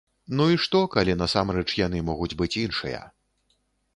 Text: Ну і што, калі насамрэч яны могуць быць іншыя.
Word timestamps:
Ну 0.37 0.45
і 0.53 0.55
што, 0.63 0.79
калі 0.95 1.13
насамрэч 1.19 1.67
яны 1.81 2.01
могуць 2.09 2.33
быць 2.41 2.51
іншыя. 2.65 3.05